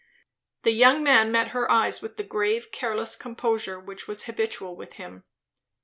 [0.63, 4.93] The young man met her eyes with the grave, careless composure which was habitual with
[4.93, 5.25] him.